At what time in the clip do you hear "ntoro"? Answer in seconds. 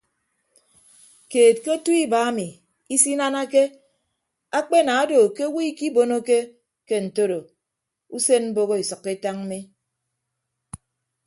7.05-7.39